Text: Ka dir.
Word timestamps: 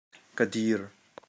Ka 0.37 0.45
dir. 0.53 0.81